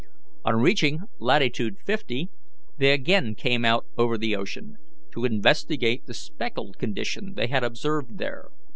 On 0.45 0.55
reaching 0.55 1.01
latitude 1.19 1.77
fifty 1.85 2.31
they 2.79 2.91
again 2.91 3.35
came 3.35 3.63
out 3.63 3.85
over 3.99 4.17
the 4.17 4.35
ocean 4.35 4.77
to 5.11 5.25
investigate 5.25 6.07
the 6.07 6.15
speckled 6.15 6.79
condition 6.79 7.35
they 7.35 7.45
had 7.45 7.63
observed 7.63 8.17
there. 8.17 8.49